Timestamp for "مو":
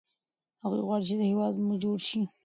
1.65-1.73